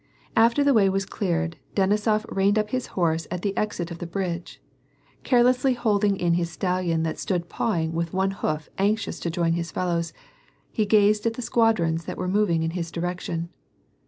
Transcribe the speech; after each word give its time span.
A.fter 0.35 0.65
the 0.65 0.73
way 0.73 0.89
was 0.89 1.05
cleared, 1.05 1.57
Denisof 1.75 2.25
reined 2.35 2.57
up 2.57 2.71
his 2.71 2.87
horse 2.97 3.27
at 3.29 3.43
the 3.43 3.55
exit 3.55 3.91
of 3.91 3.99
the 3.99 4.07
bridge. 4.07 4.59
Carelessly 5.23 5.75
holding 5.75 6.15
in 6.19 6.33
his 6.33 6.49
stallion, 6.49 7.03
that 7.03 7.19
stood 7.19 7.49
pawing 7.49 7.93
with 7.93 8.11
one 8.11 8.31
hoof 8.31 8.67
anxious 8.79 9.19
to 9.19 9.29
join 9.29 9.53
his 9.53 9.69
fellows, 9.69 10.11
he 10.71 10.87
gazed 10.87 11.27
at 11.27 11.35
the 11.35 11.43
squadrons 11.43 12.05
that 12.05 12.17
were 12.17 12.27
moving 12.27 12.63
in 12.63 12.71
his 12.71 12.89
direction. 12.89 13.49